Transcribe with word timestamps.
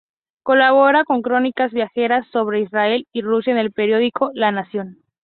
Colabora 0.41 1.03
con 1.05 1.21
crónicas 1.21 1.71
viajeras 1.73 2.25
sobre 2.31 2.61
Israel 2.61 3.05
y 3.13 3.21
Rusia 3.21 3.51
en 3.51 3.59
el 3.59 3.71
periódico 3.71 4.31
"La 4.33 4.51
Nación. 4.51 4.97